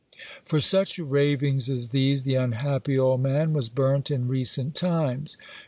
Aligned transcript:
For 0.45 0.59
such 0.59 0.97
ravings 0.97 1.69
as 1.69 1.89
these 1.89 2.23
the 2.23 2.33
unhappy 2.33 2.97
old 2.97 3.21
man 3.21 3.53
was 3.53 3.69
burnt 3.69 4.09
in 4.09 4.27
recent 4.27 4.73
times. 4.73 5.37